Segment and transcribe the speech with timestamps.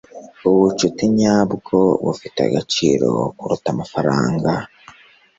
[0.49, 3.07] ubucuti nyabwo bufite agaciro
[3.37, 4.51] kuruta amafaranga